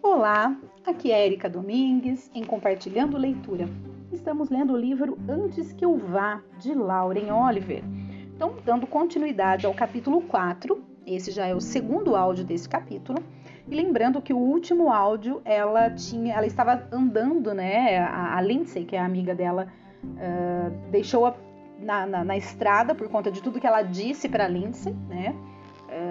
[0.00, 3.68] Olá, aqui é Erika Domingues em Compartilhando Leitura.
[4.12, 7.82] Estamos lendo o livro Antes que eu vá, de Lauren Oliver.
[8.34, 13.18] Então, dando continuidade ao capítulo 4, esse já é o segundo áudio desse capítulo.
[13.66, 17.98] E lembrando que o último áudio, ela tinha, ela estava andando, né?
[17.98, 19.66] A, a Lindsay, que é a amiga dela,
[20.04, 21.34] uh, deixou-a
[21.80, 25.34] na, na, na, estrada por conta de tudo que ela disse para Lindsay, né?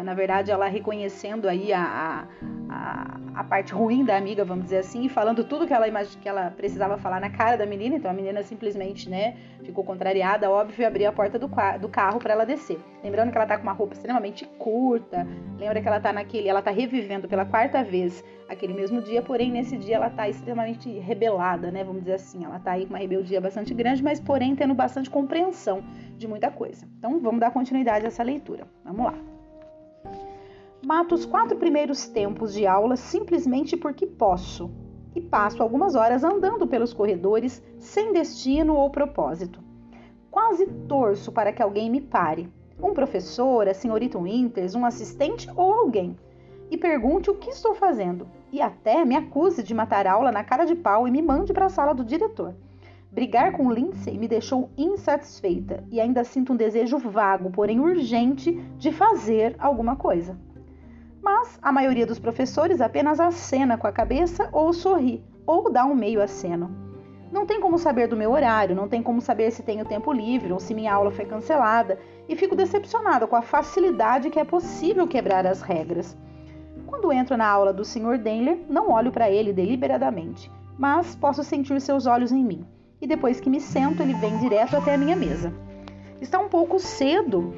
[0.07, 2.25] Na verdade, ela reconhecendo aí a,
[2.69, 6.29] a, a, parte ruim da amiga, vamos dizer assim, e falando tudo que ela, que
[6.29, 7.97] ela precisava falar na cara da menina.
[7.97, 11.51] Então a menina simplesmente, né, ficou contrariada, óbvio, e abriu a porta do,
[11.81, 12.79] do carro para ela descer.
[13.03, 15.27] Lembrando que ela tá com uma roupa extremamente curta.
[15.59, 19.51] Lembra que ela tá naquele, ela tá revivendo pela quarta vez aquele mesmo dia, porém
[19.51, 22.45] nesse dia ela tá extremamente rebelada, né, vamos dizer assim.
[22.45, 25.83] Ela tá aí com uma rebeldia bastante grande, mas porém tendo bastante compreensão
[26.17, 26.87] de muita coisa.
[26.97, 28.65] Então vamos dar continuidade a essa leitura.
[28.85, 29.36] Vamos lá.
[30.85, 34.69] Mato os quatro primeiros tempos de aula simplesmente porque posso
[35.15, 39.59] e passo algumas horas andando pelos corredores sem destino ou propósito.
[40.29, 42.47] Quase torço para que alguém me pare,
[42.79, 46.15] um professor, a senhorita Winters, um assistente ou alguém,
[46.69, 50.63] e pergunte o que estou fazendo e até me acuse de matar aula na cara
[50.63, 52.53] de pau e me mande para a sala do diretor.
[53.11, 58.91] Brigar com Lindsay me deixou insatisfeita e ainda sinto um desejo vago, porém urgente, de
[58.91, 60.37] fazer alguma coisa
[61.21, 65.95] mas a maioria dos professores apenas acena com a cabeça ou sorri, ou dá um
[65.95, 66.69] meio aceno.
[67.31, 70.53] Não tem como saber do meu horário, não tem como saber se tenho tempo livre
[70.53, 75.07] ou se minha aula foi cancelada, e fico decepcionada com a facilidade que é possível
[75.07, 76.17] quebrar as regras.
[76.85, 78.17] Quando entro na aula do Sr.
[78.17, 82.65] Denler, não olho para ele deliberadamente, mas posso sentir seus olhos em mim.
[83.01, 85.53] E depois que me sento, ele vem direto até a minha mesa.
[86.21, 87.53] Está um pouco cedo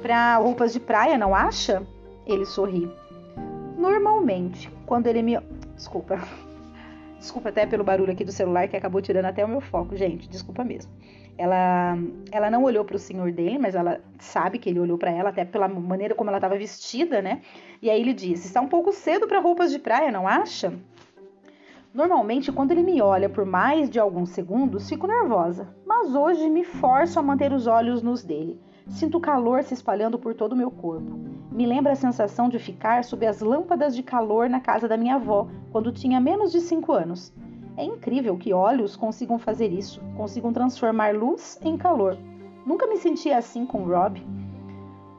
[0.00, 1.86] para roupas de praia, não acha?
[2.26, 2.90] Ele sorri.
[3.76, 5.38] Normalmente, quando ele me.
[5.74, 6.18] Desculpa.
[7.18, 10.28] Desculpa até pelo barulho aqui do celular que acabou tirando até o meu foco, gente.
[10.28, 10.90] Desculpa mesmo.
[11.38, 11.96] Ela,
[12.30, 15.30] ela não olhou para o senhor dele, mas ela sabe que ele olhou para ela,
[15.30, 17.40] até pela maneira como ela estava vestida, né?
[17.80, 20.72] E aí ele disse: Está um pouco cedo para roupas de praia, não acha?
[21.94, 26.64] Normalmente, quando ele me olha por mais de alguns segundos, fico nervosa, mas hoje me
[26.64, 28.58] forço a manter os olhos nos dele.
[28.88, 31.18] Sinto calor se espalhando por todo o meu corpo.
[31.50, 35.16] Me lembra a sensação de ficar sob as lâmpadas de calor na casa da minha
[35.16, 37.32] avó, quando tinha menos de 5 anos.
[37.76, 42.18] É incrível que olhos consigam fazer isso, consigam transformar luz em calor.
[42.66, 44.22] Nunca me senti assim com Rob.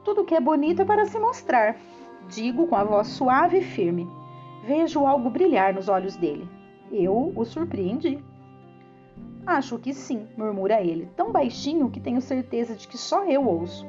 [0.03, 1.78] Tudo que é bonito é para se mostrar,
[2.29, 4.07] digo com a voz suave e firme.
[4.66, 6.47] Vejo algo brilhar nos olhos dele.
[6.91, 8.23] Eu o surpreendi.
[9.46, 13.86] Acho que sim, murmura ele, tão baixinho que tenho certeza de que só eu ouço.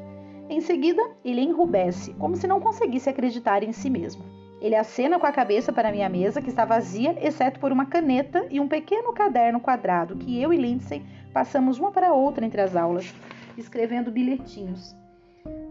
[0.50, 4.24] Em seguida, ele enrubesce, como se não conseguisse acreditar em si mesmo.
[4.60, 8.44] Ele acena com a cabeça para minha mesa, que está vazia, exceto por uma caneta
[8.50, 12.74] e um pequeno caderno quadrado que eu e Lindsay passamos uma para outra entre as
[12.74, 13.14] aulas,
[13.56, 14.96] escrevendo bilhetinhos.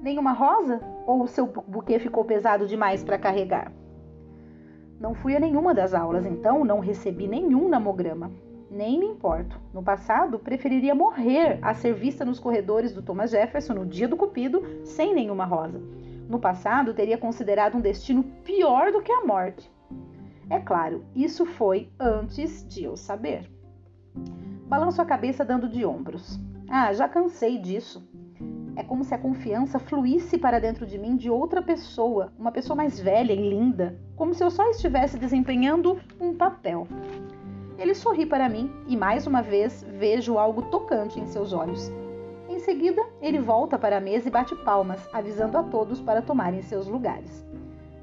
[0.01, 0.79] Nenhuma rosa?
[1.05, 3.69] Ou o seu buquê ficou pesado demais para carregar?
[4.97, 8.31] Não fui a nenhuma das aulas, então não recebi nenhum namograma
[8.73, 9.59] nem me importo.
[9.71, 14.17] No passado, preferiria morrer a ser vista nos corredores do Thomas Jefferson no dia do
[14.17, 15.79] Cupido sem nenhuma rosa.
[16.27, 19.71] No passado, teria considerado um destino pior do que a morte.
[20.49, 23.49] É claro, isso foi antes de eu saber.
[24.67, 26.39] Balanço a cabeça dando de ombros.
[26.67, 28.03] Ah, já cansei disso.
[28.75, 32.75] É como se a confiança fluísse para dentro de mim de outra pessoa, uma pessoa
[32.75, 36.87] mais velha e linda, como se eu só estivesse desempenhando um papel.
[37.83, 41.91] Ele sorri para mim e mais uma vez vejo algo tocante em seus olhos.
[42.47, 46.61] Em seguida, ele volta para a mesa e bate palmas, avisando a todos para tomarem
[46.61, 47.45] seus lugares.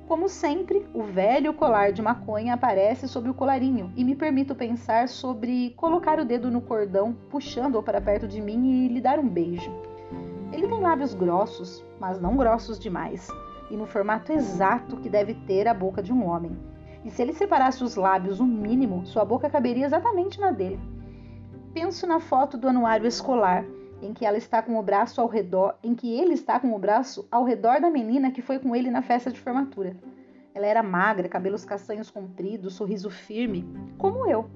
[0.07, 5.09] Como sempre, o velho colar de maconha aparece sob o colarinho e me permito pensar
[5.09, 9.27] sobre colocar o dedo no cordão, puxando-o para perto de mim e lhe dar um
[9.27, 9.73] beijo.
[10.53, 13.29] Ele tem lábios grossos, mas não grossos demais,
[13.71, 16.55] e no formato exato que deve ter a boca de um homem
[17.05, 20.79] e se ele separasse os lábios o mínimo, sua boca caberia exatamente na dele.
[21.73, 23.65] Penso na foto do anuário escolar,
[24.03, 26.79] em que ela está com o braço ao redor, em que ele está com o
[26.79, 29.97] braço ao redor da menina que foi com ele na festa de formatura.
[30.55, 33.67] Ela era magra, cabelos castanhos compridos, sorriso firme,
[33.97, 34.51] como eu.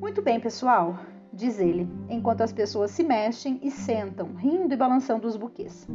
[0.00, 0.98] Muito bem, pessoal,
[1.32, 5.86] diz ele, enquanto as pessoas se mexem e sentam, rindo e balançando os buquês.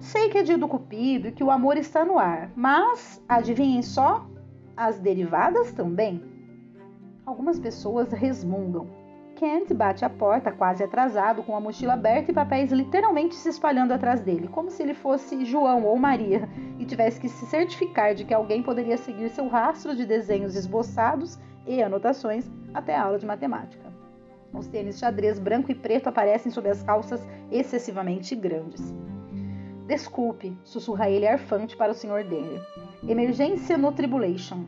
[0.00, 3.82] Sei que é dia do cupido e que o amor está no ar, mas adivinhem
[3.82, 4.24] só,
[4.76, 6.22] as derivadas também.
[7.26, 8.86] Algumas pessoas resmungam.
[9.34, 13.92] Kent bate a porta, quase atrasado, com a mochila aberta e papéis literalmente se espalhando
[13.92, 16.48] atrás dele, como se ele fosse João ou Maria
[16.78, 21.38] e tivesse que se certificar de que alguém poderia seguir seu rastro de desenhos esboçados
[21.66, 23.92] e anotações até a aula de matemática.
[24.52, 28.94] Os tênis xadrez branco e preto aparecem sob as calças excessivamente grandes.
[29.88, 32.22] Desculpe, sussurra ele arfante para o Sr.
[32.22, 32.60] Denner.
[33.08, 34.66] Emergência no Tribulation.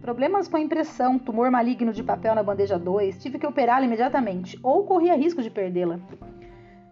[0.00, 4.58] Problemas com a impressão, tumor maligno de papel na bandeja 2, tive que operá-la imediatamente,
[4.62, 6.00] ou corria risco de perdê-la.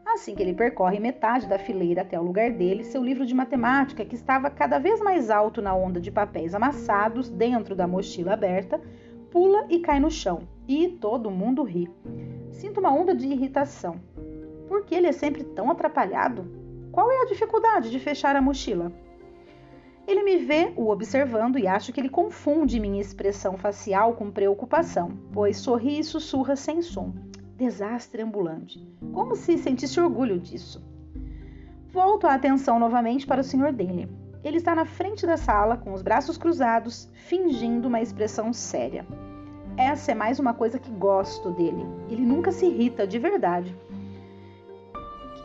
[0.04, 4.04] Assim que ele percorre metade da fileira até o lugar dele, seu livro de matemática,
[4.04, 8.78] que estava cada vez mais alto na onda de papéis amassados dentro da mochila aberta,
[9.30, 10.42] pula e cai no chão.
[10.68, 11.90] E todo mundo ri.
[12.50, 13.98] Sinto uma onda de irritação.
[14.68, 16.63] Por que ele é sempre tão atrapalhado?
[16.94, 18.92] Qual é a dificuldade de fechar a mochila?
[20.06, 25.18] Ele me vê o observando e acho que ele confunde minha expressão facial com preocupação,
[25.32, 27.12] pois sorri e sussurra sem som.
[27.56, 28.78] Desastre ambulante.
[29.12, 30.80] Como se sentisse orgulho disso.
[31.88, 33.72] Volto a atenção novamente para o Sr.
[33.72, 34.08] Denley.
[34.44, 39.04] Ele está na frente da sala, com os braços cruzados, fingindo uma expressão séria.
[39.76, 41.84] Essa é mais uma coisa que gosto dele.
[42.08, 43.74] Ele nunca se irrita de verdade.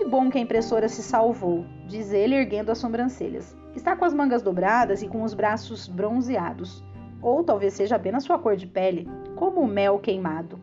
[0.09, 3.55] Bom que a impressora se salvou, diz ele erguendo as sobrancelhas.
[3.75, 6.83] Está com as mangas dobradas e com os braços bronzeados.
[7.21, 10.59] Ou talvez seja apenas sua cor de pele, como o mel queimado.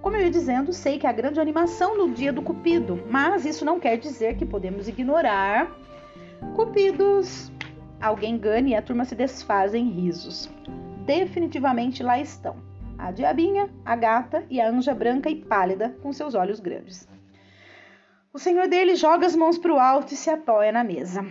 [0.00, 3.66] Como eu ia dizendo, sei que há grande animação no dia do Cupido, mas isso
[3.66, 5.70] não quer dizer que podemos ignorar
[6.54, 7.52] Cupidos.
[8.00, 10.50] Alguém ganha e a turma se desfaz em risos.
[11.04, 12.56] Definitivamente lá estão
[12.96, 17.06] a diabinha, a gata e a anja branca e pálida com seus olhos grandes.
[18.36, 21.24] O senhor dele joga as mãos para o alto e se apoia na mesa.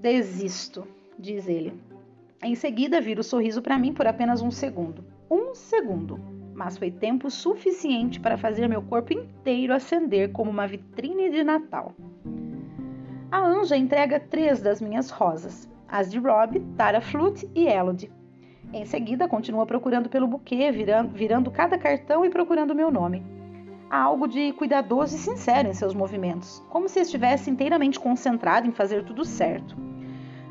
[0.00, 1.72] Desisto, diz ele.
[2.42, 5.04] Em seguida, vira o sorriso para mim por apenas um segundo.
[5.30, 6.18] Um segundo.
[6.52, 11.94] Mas foi tempo suficiente para fazer meu corpo inteiro acender como uma vitrine de Natal.
[13.30, 18.10] A Anja entrega três das minhas rosas: as de Rob, Tara Flute e Elodie.
[18.72, 23.37] Em seguida, continua procurando pelo buquê, virando, virando cada cartão e procurando meu nome.
[23.90, 28.72] Há algo de cuidadoso e sincero em seus movimentos, como se estivesse inteiramente concentrado em
[28.72, 29.74] fazer tudo certo.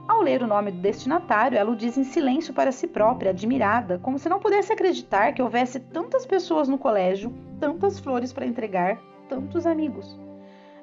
[0.07, 3.99] Ao ler o nome do destinatário, ela o diz em silêncio para si própria, admirada,
[3.99, 8.99] como se não pudesse acreditar que houvesse tantas pessoas no colégio, tantas flores para entregar,
[9.29, 10.17] tantos amigos.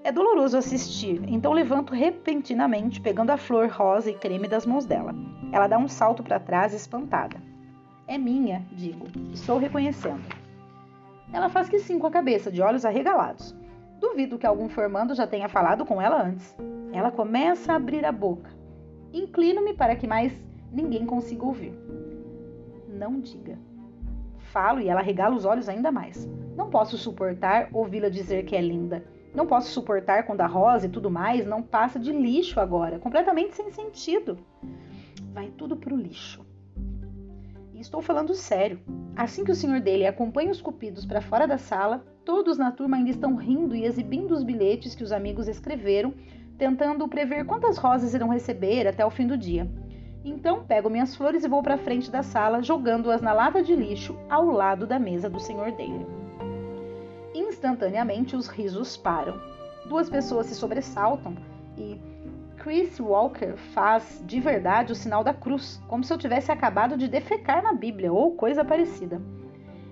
[0.04, 5.12] É doloroso assistir, então levanto repentinamente, pegando a flor rosa e creme das mãos dela.
[5.50, 7.36] Ela dá um salto para trás, espantada.
[8.06, 9.06] É minha, digo.
[9.32, 10.43] Estou reconhecendo.
[11.34, 13.56] Ela faz que sim com a cabeça, de olhos arregalados.
[13.98, 16.56] Duvido que algum formando já tenha falado com ela antes.
[16.92, 18.48] Ela começa a abrir a boca.
[19.12, 20.32] Inclino-me para que mais
[20.70, 21.76] ninguém consiga ouvir.
[22.88, 23.58] Não diga.
[24.52, 26.24] Falo e ela regala os olhos ainda mais.
[26.56, 29.04] Não posso suportar ouvi-la dizer que é linda.
[29.34, 33.56] Não posso suportar quando a rosa e tudo mais não passa de lixo agora, completamente
[33.56, 34.38] sem sentido.
[35.32, 36.43] Vai tudo pro lixo.
[37.84, 38.80] Estou falando sério.
[39.14, 42.96] Assim que o senhor dele acompanha os cupidos para fora da sala, todos na turma
[42.96, 46.14] ainda estão rindo e exibindo os bilhetes que os amigos escreveram
[46.56, 49.70] tentando prever quantas rosas irão receber até o fim do dia.
[50.24, 54.16] Então pego minhas flores e vou para frente da sala, jogando-as na lata de lixo
[54.30, 55.70] ao lado da mesa do Sr.
[55.76, 56.06] Dale.
[57.34, 59.38] Instantaneamente os risos param.
[59.86, 61.36] Duas pessoas se sobressaltam
[61.76, 62.00] e
[62.64, 67.06] Chris Walker faz de verdade o sinal da cruz, como se eu tivesse acabado de
[67.06, 69.20] defecar na Bíblia ou coisa parecida.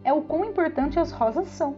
[0.03, 1.77] É o quão importante as rosas são.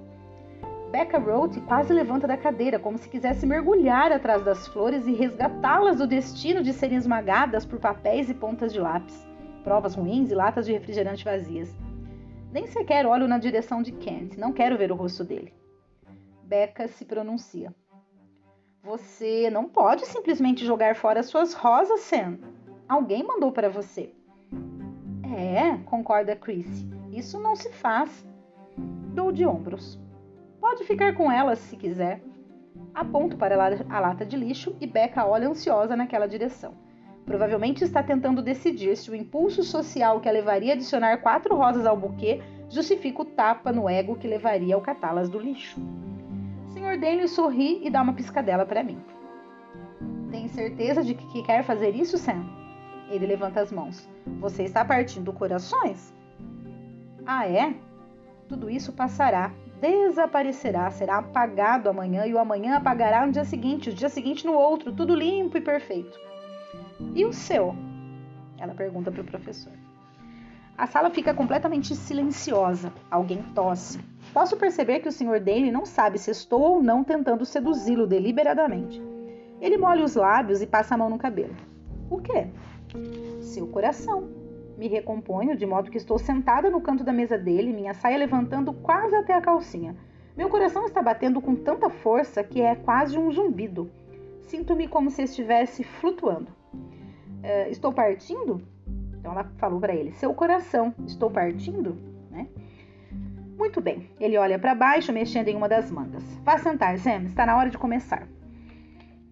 [0.92, 5.98] Becca Roth quase levanta da cadeira, como se quisesse mergulhar atrás das flores e resgatá-las
[5.98, 9.26] do destino de serem esmagadas por papéis e pontas de lápis,
[9.64, 11.74] provas ruins e latas de refrigerante vazias.
[12.52, 15.52] Nem sequer olho na direção de Kent, não quero ver o rosto dele.
[16.44, 17.74] Becca se pronuncia.
[18.84, 22.36] Você não pode simplesmente jogar fora suas rosas, Sam.
[22.86, 24.12] Alguém mandou para você.
[25.34, 26.86] É, concorda Chris.
[27.10, 28.26] Isso não se faz.
[29.14, 29.98] Dou de ombros.
[30.60, 32.22] Pode ficar com elas se quiser.
[32.94, 33.54] Aponto para
[33.88, 36.74] a lata de lixo e Becca olha ansiosa naquela direção.
[37.24, 41.86] Provavelmente está tentando decidir se o impulso social que a levaria a adicionar quatro rosas
[41.86, 45.80] ao buquê justifica o tapa no ego que levaria ao catá-las do lixo.
[46.74, 46.98] Sr.
[46.98, 48.98] Daniel sorri e dá uma piscadela para mim.
[50.32, 52.44] Tem certeza de que quer fazer isso, Sam?
[53.08, 54.08] Ele levanta as mãos.
[54.40, 56.12] Você está partindo corações?
[57.24, 57.74] Ah, é?
[58.48, 63.94] Tudo isso passará desaparecerá, será apagado amanhã e o amanhã apagará no dia seguinte, o
[63.94, 66.18] dia seguinte no outro, tudo limpo e perfeito.
[67.14, 67.76] E o seu?
[68.58, 69.72] Ela pergunta para o professor.
[70.76, 72.92] A sala fica completamente silenciosa.
[73.10, 74.00] Alguém tosse.
[74.34, 79.00] Posso perceber que o senhor dele não sabe se estou ou não tentando seduzi-lo deliberadamente.
[79.60, 81.54] Ele molha os lábios e passa a mão no cabelo.
[82.10, 82.48] O quê?
[83.40, 84.28] Seu coração.
[84.76, 88.72] Me recomponho de modo que estou sentada no canto da mesa dele, minha saia levantando
[88.72, 89.94] quase até a calcinha.
[90.36, 93.88] Meu coração está batendo com tanta força que é quase um zumbido.
[94.42, 96.48] Sinto-me como se estivesse flutuando.
[96.72, 98.60] Uh, estou partindo?
[99.16, 101.96] Então ela falou para ele: Seu coração, estou partindo?
[102.32, 102.48] Né?
[103.56, 104.10] Muito bem.
[104.18, 106.24] Ele olha para baixo, mexendo em uma das mangas.
[106.44, 107.24] Vá sentar, Sam.
[107.24, 108.26] Está na hora de começar.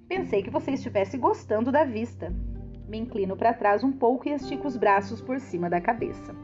[0.09, 2.33] Pensei que você estivesse gostando da vista.
[2.89, 6.35] Me inclino para trás um pouco e estico os braços por cima da cabeça.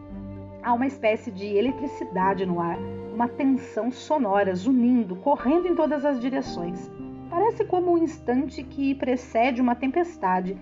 [0.63, 2.79] Há uma espécie de eletricidade no ar,
[3.13, 6.91] uma tensão sonora zunindo, correndo em todas as direções.
[7.31, 10.57] Parece como um instante que precede uma tempestade,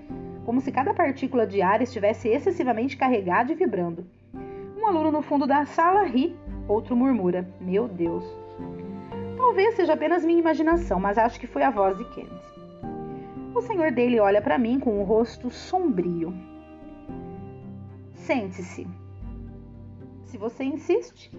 [0.44, 4.06] como se cada partícula de ar estivesse excessivamente carregada e vibrando.
[4.76, 6.36] Um aluno no fundo da sala ri,
[6.68, 8.24] outro murmura: Meu Deus!
[9.36, 12.46] Talvez seja apenas minha imaginação, mas acho que foi a voz de Kennedy.
[13.54, 16.34] O senhor dele olha para mim com o rosto sombrio.
[18.12, 18.86] Sente-se.
[20.24, 21.30] Se você insiste,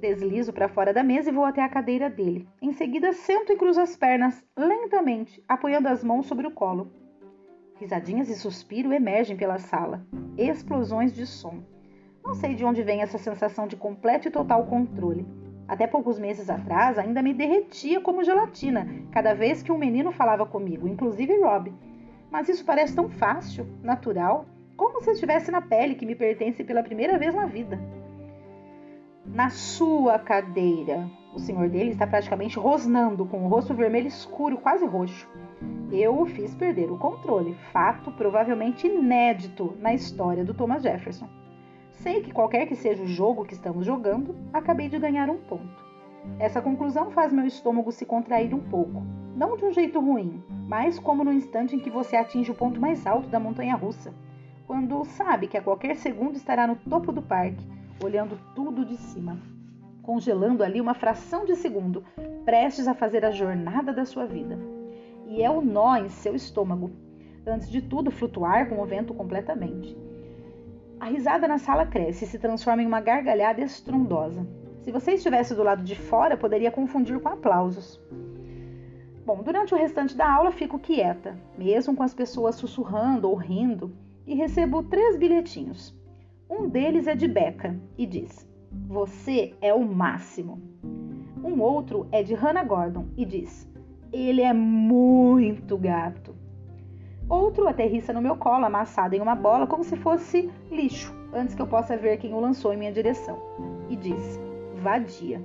[0.00, 2.46] deslizo para fora da mesa e vou até a cadeira dele.
[2.60, 6.92] Em seguida, sento e cruzo as pernas lentamente, apoiando as mãos sobre o colo.
[7.76, 10.06] Risadinhas e suspiro emergem pela sala.
[10.38, 11.64] Explosões de som.
[12.24, 15.26] Não sei de onde vem essa sensação de completo e total controle.
[15.68, 20.46] Até poucos meses atrás, ainda me derretia como gelatina cada vez que um menino falava
[20.46, 21.70] comigo, inclusive Rob.
[22.30, 26.82] Mas isso parece tão fácil, natural, como se estivesse na pele que me pertence pela
[26.82, 27.78] primeira vez na vida.
[29.26, 31.06] Na sua cadeira.
[31.34, 35.28] O senhor dele está praticamente rosnando, com o rosto vermelho escuro, quase roxo.
[35.92, 41.43] Eu o fiz perder o controle, fato provavelmente inédito na história do Thomas Jefferson.
[42.02, 45.84] Sei que qualquer que seja o jogo que estamos jogando, acabei de ganhar um ponto.
[46.38, 49.02] Essa conclusão faz meu estômago se contrair um pouco,
[49.36, 52.80] não de um jeito ruim, mas como no instante em que você atinge o ponto
[52.80, 54.12] mais alto da montanha russa,
[54.66, 57.66] quando sabe que a qualquer segundo estará no topo do parque,
[58.02, 59.38] olhando tudo de cima,
[60.02, 62.04] congelando ali uma fração de segundo,
[62.44, 64.58] prestes a fazer a jornada da sua vida.
[65.26, 66.90] E é o nó em seu estômago,
[67.46, 70.03] antes de tudo flutuar com o vento completamente.
[71.00, 74.46] A risada na sala cresce e se transforma em uma gargalhada estrondosa.
[74.82, 78.00] Se você estivesse do lado de fora, poderia confundir com aplausos.
[79.24, 83.92] Bom, durante o restante da aula fico quieta, mesmo com as pessoas sussurrando ou rindo,
[84.26, 85.94] e recebo três bilhetinhos.
[86.48, 88.46] Um deles é de Becca e diz:
[88.86, 90.60] Você é o máximo.
[91.42, 93.66] Um outro é de Hannah Gordon e diz:
[94.12, 96.34] Ele é muito gato.
[97.28, 101.62] Outro aterrissa no meu colo, amassado em uma bola, como se fosse lixo, antes que
[101.62, 103.38] eu possa ver quem o lançou em minha direção.
[103.88, 104.38] E diz:
[104.76, 105.40] Vadia.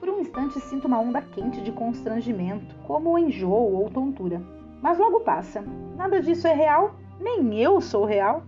[0.00, 4.42] Por um instante sinto uma onda quente de constrangimento, como enjoo ou tontura.
[4.82, 5.64] Mas logo passa.
[5.96, 8.42] Nada disso é real, nem eu sou real.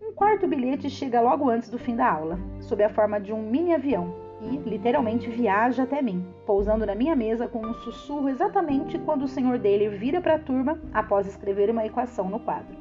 [0.00, 3.42] Um quarto bilhete chega logo antes do fim da aula, sob a forma de um
[3.42, 8.98] mini avião e literalmente viaja até mim, pousando na minha mesa com um sussurro exatamente
[8.98, 12.76] quando o senhor dele vira para a turma após escrever uma equação no quadro.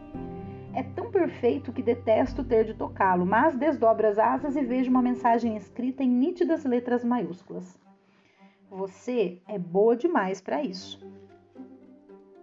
[0.73, 5.01] É tão perfeito que detesto ter de tocá-lo, mas desdobro as asas e vejo uma
[5.01, 7.79] mensagem escrita em nítidas letras maiúsculas.
[8.69, 11.05] Você é boa demais para isso.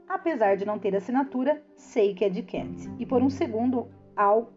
[0.07, 3.89] Apesar de não ter assinatura, sei que é de Kent, e por um segundo,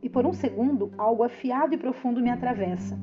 [0.03, 2.99] e por um segundo algo afiado e profundo me atravessa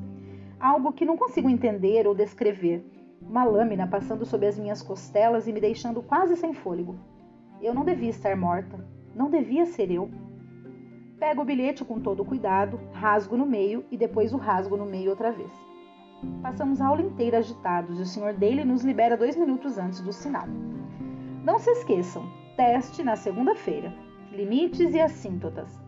[0.59, 2.85] algo que não consigo entender ou descrever.
[3.21, 6.95] Uma lâmina passando sob as minhas costelas e me deixando quase sem fôlego.
[7.61, 8.85] Eu não devia estar morta.
[9.15, 10.09] Não devia ser eu.
[11.19, 15.09] Pego o bilhete com todo cuidado, rasgo no meio e depois o rasgo no meio
[15.09, 15.51] outra vez.
[16.41, 20.13] Passamos a aula inteira agitados e o senhor dele nos libera dois minutos antes do
[20.13, 20.47] sinal.
[21.43, 22.23] Não se esqueçam,
[22.55, 23.93] teste na segunda-feira.
[24.31, 25.79] Limites e assíntotas.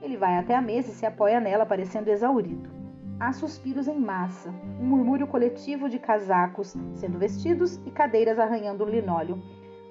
[0.00, 2.81] Ele vai até a mesa e se apoia nela, parecendo exaurido.
[3.22, 8.90] Há suspiros em massa, um murmúrio coletivo de casacos sendo vestidos e cadeiras arranhando o
[8.90, 9.40] linóleo.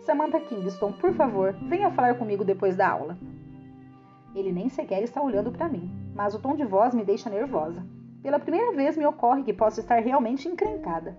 [0.02, 3.18] Samantha Kingston, por favor, venha falar comigo depois da aula.
[4.36, 7.82] Ele nem sequer está olhando para mim, mas o tom de voz me deixa nervosa.
[8.22, 11.18] Pela primeira vez me ocorre que posso estar realmente encrencada.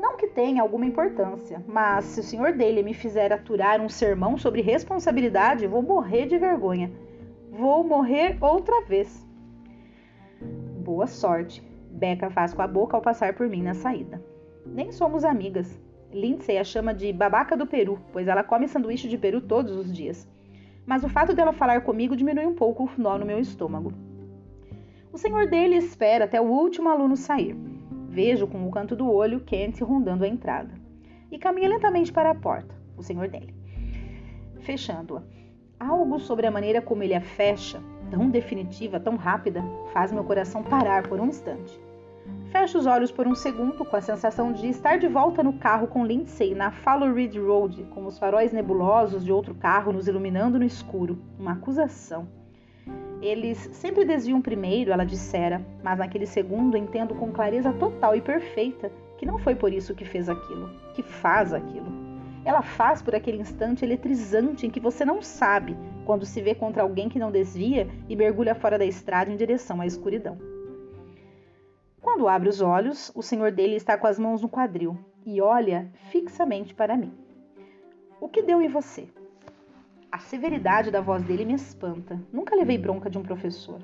[0.00, 4.36] Não que tenha alguma importância, mas se o senhor dele me fizer aturar um sermão
[4.36, 6.90] sobre responsabilidade, vou morrer de vergonha.
[7.52, 9.27] Vou morrer outra vez.
[10.88, 14.24] Boa sorte, Becca faz com a boca ao passar por mim na saída.
[14.64, 15.78] Nem somos amigas.
[16.10, 19.92] Lindsay a chama de babaca do Peru, pois ela come sanduíche de peru todos os
[19.92, 20.26] dias.
[20.86, 23.92] Mas o fato dela falar comigo diminui um pouco o nó no meu estômago.
[25.12, 27.54] O senhor dele espera até o último aluno sair.
[28.08, 30.72] Vejo com o canto do olho Kent rondando a entrada.
[31.30, 33.54] E caminha lentamente para a porta, o senhor dele.
[34.60, 35.22] Fechando-a.
[35.80, 37.80] Algo sobre a maneira como ele a fecha,
[38.10, 41.80] tão definitiva, tão rápida, faz meu coração parar por um instante.
[42.50, 45.86] Fecho os olhos por um segundo com a sensação de estar de volta no carro
[45.86, 50.58] com Lindsay na Fallow Ridge Road, com os faróis nebulosos de outro carro nos iluminando
[50.58, 51.18] no escuro.
[51.38, 52.26] Uma acusação.
[53.22, 58.90] Eles sempre desviam primeiro, ela dissera, mas naquele segundo entendo com clareza total e perfeita
[59.16, 62.07] que não foi por isso que fez aquilo, que faz aquilo.
[62.44, 65.76] Ela faz por aquele instante eletrizante em que você não sabe
[66.06, 69.80] quando se vê contra alguém que não desvia e mergulha fora da estrada em direção
[69.80, 70.38] à escuridão.
[72.00, 75.90] Quando abre os olhos, o senhor dele está com as mãos no quadril e olha
[76.10, 77.12] fixamente para mim.
[78.20, 79.08] O que deu em você?
[80.10, 82.18] A severidade da voz dele me espanta.
[82.32, 83.80] Nunca levei bronca de um professor.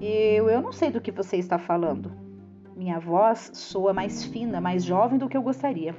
[0.00, 2.12] Eu, eu não sei do que você está falando.
[2.76, 5.94] Minha voz soa mais fina, mais jovem do que eu gostaria.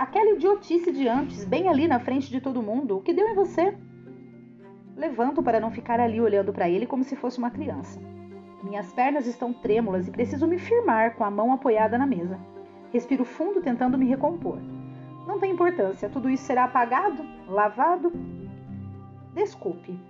[0.00, 3.34] Aquela idiotice de antes, bem ali na frente de todo mundo, o que deu em
[3.34, 3.76] você?
[4.96, 8.00] Levanto para não ficar ali olhando para ele como se fosse uma criança.
[8.64, 12.40] Minhas pernas estão trêmulas e preciso me firmar com a mão apoiada na mesa.
[12.90, 14.58] Respiro fundo tentando me recompor.
[15.26, 18.10] Não tem importância, tudo isso será apagado, lavado.
[19.34, 20.00] Desculpe,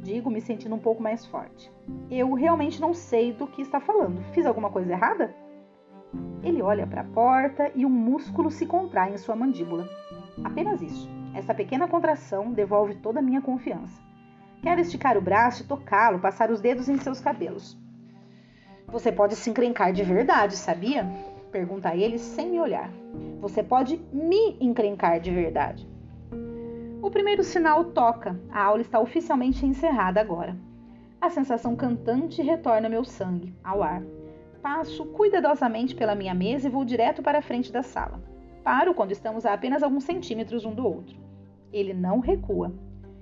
[0.00, 1.72] digo, me sentindo um pouco mais forte.
[2.08, 4.22] Eu realmente não sei do que está falando.
[4.32, 5.34] Fiz alguma coisa errada?
[6.42, 9.88] Ele olha para a porta e um músculo se contrai em sua mandíbula.
[10.42, 11.08] Apenas isso.
[11.34, 14.00] Essa pequena contração devolve toda a minha confiança.
[14.62, 17.78] Quero esticar o braço e tocá-lo, passar os dedos em seus cabelos.
[18.88, 21.06] Você pode se encrencar de verdade, sabia?
[21.52, 22.90] Pergunta ele sem me olhar.
[23.40, 25.88] Você pode me encrencar de verdade.
[27.02, 28.38] O primeiro sinal toca.
[28.50, 30.56] A aula está oficialmente encerrada agora.
[31.20, 34.02] A sensação cantante retorna meu sangue, ao ar.
[34.62, 38.22] Passo cuidadosamente pela minha mesa e vou direto para a frente da sala.
[38.62, 41.16] Paro quando estamos a apenas alguns centímetros um do outro.
[41.72, 42.72] Ele não recua.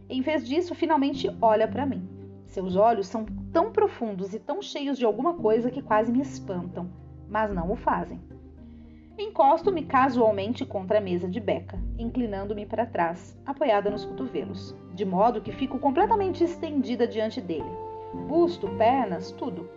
[0.08, 2.08] Em vez disso, finalmente olha para mim.
[2.46, 6.90] Seus olhos são tão profundos e tão cheios de alguma coisa que quase me espantam
[7.28, 8.20] mas não o fazem.
[9.18, 15.40] Encosto-me casualmente contra a mesa de Beca, inclinando-me para trás, apoiada nos cotovelos, de modo
[15.40, 17.70] que fico completamente estendida diante dele.
[18.28, 19.68] Busto, pernas, tudo.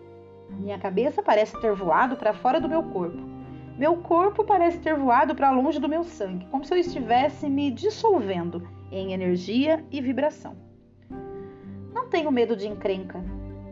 [0.62, 3.18] Minha cabeça parece ter voado para fora do meu corpo.
[3.78, 7.72] Meu corpo parece ter voado para longe do meu sangue, como se eu estivesse me
[7.72, 10.56] dissolvendo em energia e vibração.
[11.94, 13.24] Não tenho medo de encrenca,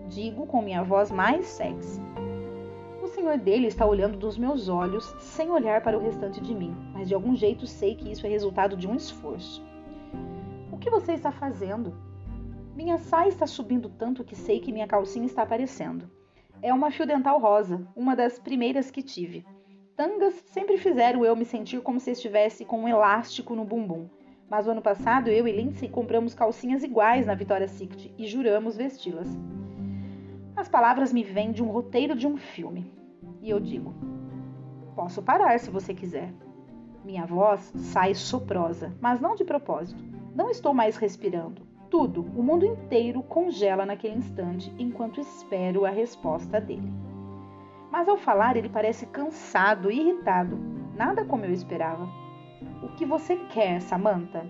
[0.07, 2.01] digo com minha voz mais sexy
[3.19, 7.07] senhor dele está olhando dos meus olhos sem olhar para o restante de mim, mas
[7.07, 9.61] de algum jeito sei que isso é resultado de um esforço.
[10.71, 11.93] O que você está fazendo?
[12.75, 16.09] Minha saia está subindo tanto que sei que minha calcinha está aparecendo.
[16.61, 19.45] É uma fio dental rosa, uma das primeiras que tive.
[19.95, 24.09] Tangas sempre fizeram eu me sentir como se estivesse com um elástico no bumbum.
[24.49, 28.75] Mas no ano passado eu e Lindsay compramos calcinhas iguais na Victoria's Secret e juramos
[28.75, 29.27] vesti-las.
[30.55, 32.91] As palavras me vêm de um roteiro de um filme
[33.41, 33.93] e eu digo:
[34.95, 36.33] Posso parar se você quiser.
[37.05, 40.03] Minha voz sai soprosa, mas não de propósito.
[40.35, 41.68] Não estou mais respirando.
[41.89, 46.93] Tudo, o mundo inteiro congela naquele instante enquanto espero a resposta dele.
[47.91, 50.55] Mas ao falar, ele parece cansado irritado.
[50.95, 52.07] Nada como eu esperava.
[52.83, 54.45] O que você quer, Samantha?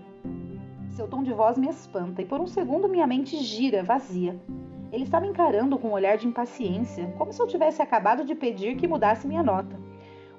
[0.90, 4.38] Seu tom de voz me espanta e por um segundo minha mente gira, vazia.
[4.92, 8.76] Ele estava encarando com um olhar de impaciência, como se eu tivesse acabado de pedir
[8.76, 9.80] que mudasse minha nota.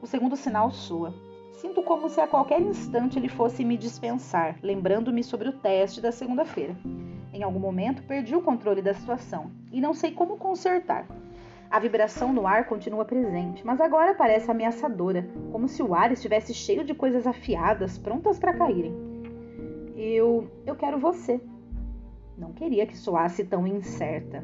[0.01, 1.13] O segundo sinal soa.
[1.62, 6.12] Sinto como se a qualquer instante ele fosse me dispensar, lembrando-me sobre o teste da
[6.12, 6.76] segunda-feira.
[7.32, 11.06] Em algum momento perdi o controle da situação e não sei como consertar.
[11.69, 16.52] A vibração no ar continua presente, mas agora parece ameaçadora, como se o ar estivesse
[16.52, 18.95] cheio de coisas afiadas, prontas para caírem.
[19.95, 20.50] Eu.
[20.65, 21.39] eu quero você,
[22.39, 24.43] não queria que soasse tão incerta.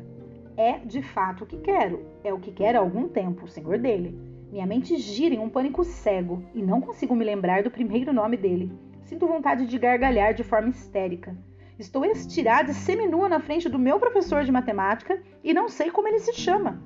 [0.56, 2.06] É de fato o que quero.
[2.24, 4.37] É o que quero há algum tempo, o senhor dele.
[4.52, 8.38] Minha mente gira em um pânico cego e não consigo me lembrar do primeiro nome
[8.38, 8.72] dele.
[9.02, 11.36] Sinto vontade de gargalhar de forma histérica.
[11.78, 16.08] Estou estirada e seminua na frente do meu professor de matemática e não sei como
[16.08, 16.82] ele se chama.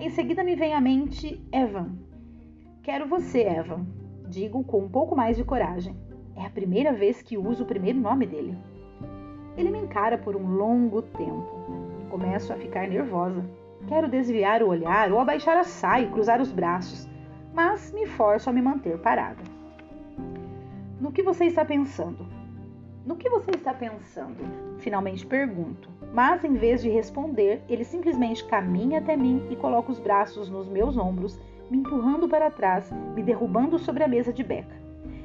[0.00, 1.92] Em seguida me vem à mente Evan.
[2.82, 3.84] Quero você, Evan.
[4.28, 5.96] Digo com um pouco mais de coragem.
[6.34, 8.56] É a primeira vez que uso o primeiro nome dele.
[9.56, 12.06] Ele me encara por um longo tempo.
[12.08, 13.44] Começo a ficar nervosa.
[13.88, 17.08] Quero desviar o olhar ou abaixar a saia e cruzar os braços,
[17.52, 19.42] mas me forço a me manter parada.
[21.00, 22.26] No que você está pensando?
[23.04, 24.38] No que você está pensando?
[24.78, 29.98] Finalmente pergunto, mas em vez de responder, ele simplesmente caminha até mim e coloca os
[29.98, 31.38] braços nos meus ombros,
[31.70, 34.81] me empurrando para trás, me derrubando sobre a mesa de beca.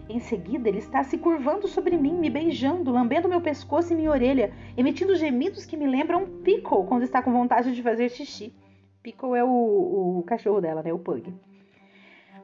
[0.10, 4.10] Em seguida, ele está se curvando sobre mim, me beijando, lambendo meu pescoço e minha
[4.10, 8.56] orelha, emitindo gemidos que me lembram Pickle quando está com vontade de fazer xixi.
[9.04, 10.94] Pickle é o, o cachorro dela, né?
[10.94, 11.34] O Pug.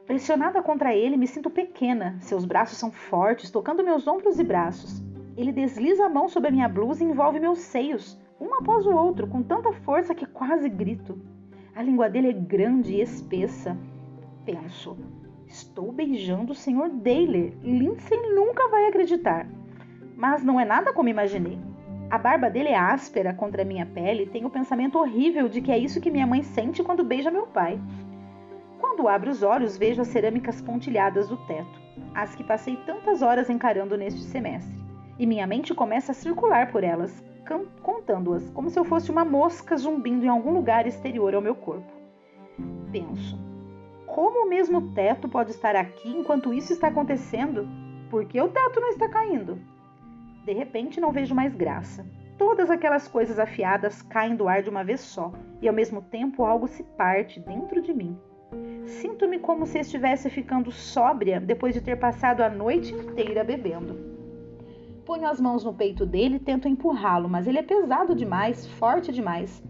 [0.06, 2.18] Pressionada contra ele, me sinto pequena.
[2.20, 5.02] Seus braços são fortes, tocando meus ombros e braços.
[5.34, 8.94] Ele desliza a mão sobre a minha blusa e envolve meus seios, um após o
[8.94, 11.18] outro, com tanta força que quase grito.
[11.74, 13.76] A língua dele é grande e espessa.
[14.44, 14.98] Penso,
[15.54, 16.88] estou beijando o Sr.
[16.90, 17.52] Daler.
[17.62, 19.46] Lindsay nunca vai acreditar.
[20.16, 21.58] Mas não é nada como imaginei.
[22.10, 25.60] A barba dele é áspera contra a minha pele e tenho o pensamento horrível de
[25.60, 27.80] que é isso que minha mãe sente quando beija meu pai.
[28.80, 31.80] Quando abro os olhos, vejo as cerâmicas pontilhadas do teto,
[32.14, 34.76] as que passei tantas horas encarando neste semestre,
[35.18, 37.24] e minha mente começa a circular por elas,
[37.82, 41.90] contando-as, como se eu fosse uma mosca zumbindo em algum lugar exterior ao meu corpo.
[42.92, 43.38] Penso,
[44.14, 47.66] como o mesmo teto pode estar aqui enquanto isso está acontecendo?
[48.08, 49.58] Por que o teto não está caindo?
[50.44, 52.06] De repente não vejo mais graça.
[52.38, 56.44] Todas aquelas coisas afiadas caem do ar de uma vez só, e ao mesmo tempo
[56.44, 58.16] algo se parte dentro de mim.
[58.86, 63.98] Sinto-me como se estivesse ficando sóbria depois de ter passado a noite inteira bebendo.
[65.04, 69.10] Ponho as mãos no peito dele e tento empurrá-lo, mas ele é pesado demais, forte
[69.10, 69.60] demais.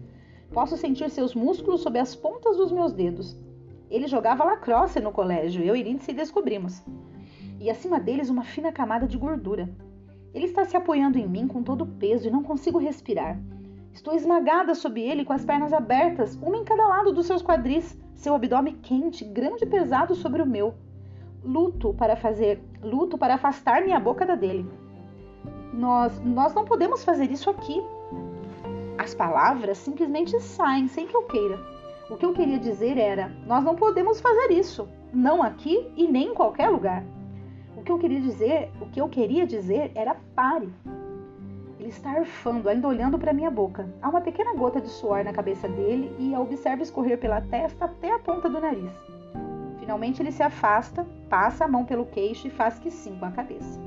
[0.53, 3.43] Posso sentir seus músculos sob as pontas dos meus dedos.
[3.95, 6.83] Ele jogava lacrosse no colégio, eu e Lindsay descobrimos.
[7.61, 9.69] E acima deles uma fina camada de gordura.
[10.33, 13.39] Ele está se apoiando em mim com todo o peso e não consigo respirar.
[13.93, 17.97] Estou esmagada sob ele com as pernas abertas, uma em cada lado dos seus quadris,
[18.13, 20.73] seu abdômen quente, grande e pesado sobre o meu.
[21.41, 24.69] Luto para fazer, luto para afastar minha boca da dele.
[25.71, 27.81] Nós, nós não podemos fazer isso aqui.
[28.97, 31.74] As palavras simplesmente saem sem que eu queira.
[32.07, 36.27] O que eu queria dizer era: nós não podemos fazer isso, não aqui e nem
[36.27, 37.03] em qualquer lugar.
[37.75, 40.69] O que eu queria dizer, o que eu queria dizer era pare.
[41.79, 43.87] Ele está arfando, ainda olhando para minha boca.
[44.01, 47.85] Há uma pequena gota de suor na cabeça dele e a observo escorrer pela testa
[47.85, 48.91] até a ponta do nariz.
[49.79, 53.31] Finalmente ele se afasta, passa a mão pelo queixo e faz que sim com a
[53.31, 53.79] cabeça.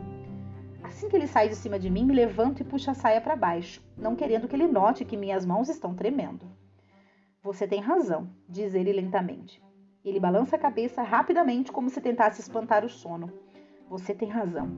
[0.83, 3.37] Assim que ele sai de cima de mim, me levanto e puxo a saia para
[3.37, 6.58] baixo, não querendo que ele note que minhas mãos estão tremendo.
[7.49, 9.63] Você tem razão, diz ele lentamente.
[10.05, 13.33] Ele balança a cabeça rapidamente, como se tentasse espantar o sono.
[13.89, 14.69] Você tem razão.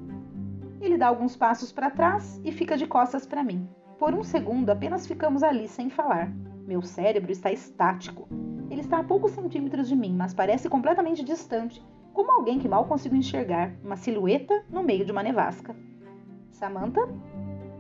[0.81, 3.69] Ele dá alguns passos para trás e fica de costas para mim.
[3.99, 6.33] Por um segundo, apenas ficamos ali sem falar.
[6.65, 8.29] Meu cérebro está estático.
[8.71, 12.85] Ele está a poucos centímetros de mim, mas parece completamente distante, como alguém que mal
[12.85, 15.75] consigo enxergar, uma silhueta no meio de uma nevasca.
[16.53, 17.01] Samantha?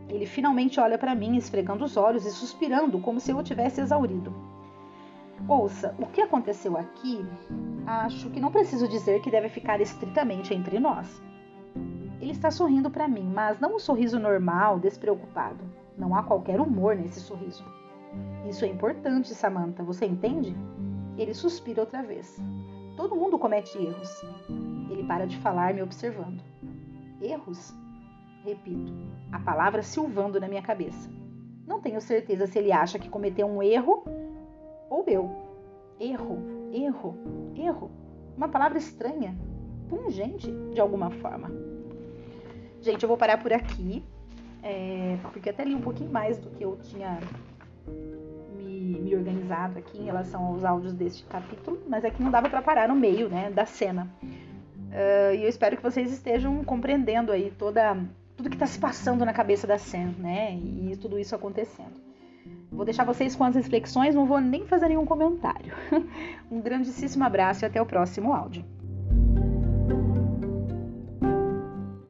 [0.08, 3.80] Ele finalmente olha para mim, esfregando os olhos e suspirando, como se eu o tivesse
[3.80, 4.49] exaurido.
[5.48, 7.24] Ouça, o que aconteceu aqui,
[7.86, 11.20] acho que não preciso dizer que deve ficar estritamente entre nós.
[12.20, 15.64] Ele está sorrindo para mim, mas não um sorriso normal, despreocupado.
[15.96, 17.64] Não há qualquer humor nesse sorriso.
[18.48, 20.54] Isso é importante, Samantha, você entende?
[21.16, 22.40] Ele suspira outra vez.
[22.96, 24.22] Todo mundo comete erros.
[24.90, 26.42] Ele para de falar, me observando.
[27.20, 27.74] Erros?
[28.44, 28.92] Repito,
[29.32, 31.10] a palavra silvando na minha cabeça.
[31.66, 34.04] Não tenho certeza se ele acha que cometeu um erro
[35.10, 35.30] eu.
[35.98, 36.38] Erro,
[36.72, 37.16] erro,
[37.56, 37.90] erro.
[38.36, 39.36] Uma palavra estranha,
[39.88, 41.50] pungente de alguma forma.
[42.80, 44.02] Gente, eu vou parar por aqui,
[44.62, 47.18] é, porque até li um pouquinho mais do que eu tinha
[48.56, 52.62] me, me, organizado aqui em relação aos áudios deste capítulo, mas aqui não dava para
[52.62, 54.08] parar no meio, né, da cena.
[54.22, 57.96] Uh, e eu espero que vocês estejam compreendendo aí toda
[58.36, 61.99] tudo que está se passando na cabeça da Sam, né, e tudo isso acontecendo.
[62.80, 65.74] Vou deixar vocês com as reflexões, não vou nem fazer nenhum comentário.
[66.50, 68.64] um grandíssimo abraço e até o próximo áudio.